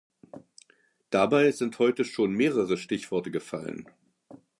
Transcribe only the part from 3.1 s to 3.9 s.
gefallen.